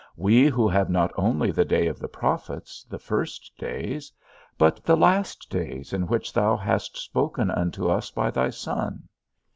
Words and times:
We, 0.17 0.47
who 0.47 0.67
have 0.67 0.89
not 0.89 1.11
only 1.15 1.51
the 1.51 1.63
day 1.63 1.85
of 1.85 1.99
the 1.99 2.07
prophets, 2.07 2.83
the 2.89 2.97
first 2.97 3.51
days, 3.59 4.11
but 4.57 4.83
the 4.83 4.97
last 4.97 5.47
days, 5.51 5.93
in 5.93 6.07
which 6.07 6.33
thou 6.33 6.57
hast 6.57 6.97
spoken 6.97 7.51
unto 7.51 7.87
us 7.87 8.09
by 8.09 8.31
thy 8.31 8.49
Son? 8.49 9.07